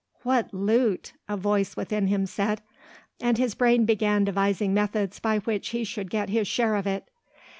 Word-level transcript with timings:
"What 0.23 0.51
loot!" 0.51 1.13
a 1.29 1.37
voice 1.37 1.77
within 1.77 2.07
him 2.07 2.25
said, 2.25 2.63
and 3.19 3.37
his 3.37 3.53
brain 3.53 3.85
began 3.85 4.23
devising 4.23 4.73
methods 4.73 5.19
by 5.19 5.37
which 5.37 5.69
he 5.69 5.83
should 5.83 6.09
get 6.09 6.29
his 6.29 6.47
share 6.47 6.73
of 6.73 6.87
it. 6.87 7.07